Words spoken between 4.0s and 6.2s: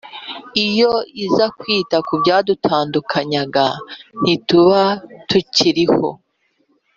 ntituba tukiriho